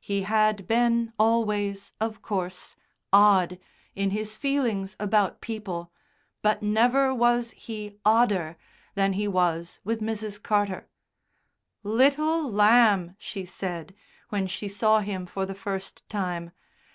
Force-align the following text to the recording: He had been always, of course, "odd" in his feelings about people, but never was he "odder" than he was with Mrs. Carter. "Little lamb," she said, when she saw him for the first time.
He 0.00 0.22
had 0.22 0.66
been 0.66 1.12
always, 1.18 1.92
of 2.00 2.22
course, 2.22 2.76
"odd" 3.12 3.58
in 3.94 4.08
his 4.08 4.34
feelings 4.34 4.96
about 4.98 5.42
people, 5.42 5.92
but 6.40 6.62
never 6.62 7.12
was 7.14 7.50
he 7.50 7.98
"odder" 8.02 8.56
than 8.94 9.12
he 9.12 9.28
was 9.28 9.80
with 9.84 10.00
Mrs. 10.00 10.42
Carter. 10.42 10.88
"Little 11.82 12.50
lamb," 12.50 13.16
she 13.18 13.44
said, 13.44 13.94
when 14.30 14.46
she 14.46 14.66
saw 14.66 15.00
him 15.00 15.26
for 15.26 15.44
the 15.44 15.54
first 15.54 16.08
time. 16.08 16.52